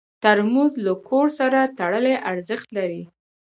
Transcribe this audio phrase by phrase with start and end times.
[0.23, 3.03] ترموز له کور سره تړلی ارزښت لري.